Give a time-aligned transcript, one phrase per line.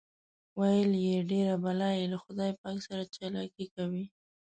[0.57, 4.05] ویل یې ډېر بلا یې له خدای پاک سره چالاکي کوي.